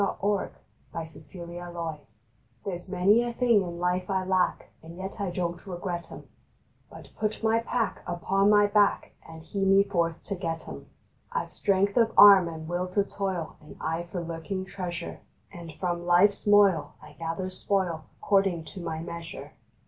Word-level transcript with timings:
December 0.03 0.49
Ninth 0.95 1.15
EARNINGS 1.15 2.05
HPHERE 2.65 2.73
S 2.73 2.87
many 2.87 3.21
a 3.21 3.33
thing 3.33 3.61
in 3.61 3.77
life 3.79 4.09
I 4.09 4.23
lack, 4.25 4.71
And 4.81 4.97
yet 4.97 5.17
I 5.21 5.29
don 5.29 5.59
t 5.59 5.69
regret 5.69 6.11
em, 6.11 6.23
But 6.89 7.09
put 7.15 7.43
my 7.43 7.59
pack 7.59 8.01
Upon 8.07 8.49
my 8.49 8.65
back 8.65 9.11
And 9.29 9.45
hie 9.45 9.59
me 9.59 9.83
forth 9.83 10.23
to 10.23 10.33
get 10.33 10.67
em. 10.67 10.87
I 11.31 11.45
ve 11.45 11.51
strength 11.51 11.97
of 11.97 12.13
arm, 12.17 12.47
and 12.49 12.67
will 12.67 12.87
to 12.87 13.03
toil, 13.03 13.57
And 13.61 13.77
eye 13.79 14.07
for 14.11 14.23
lurking 14.23 14.65
treasure, 14.65 15.19
And 15.53 15.71
from 15.77 16.07
life 16.07 16.31
s 16.31 16.47
moil 16.47 16.93
I 16.99 17.13
gather 17.19 17.51
spoil 17.51 18.05
According 18.23 18.63
to 18.73 18.79
my 18.81 19.01
measure. 19.01 19.53